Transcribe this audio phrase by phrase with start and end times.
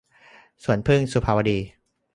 [0.63, 1.57] สวนผึ้ง- สุภาวดี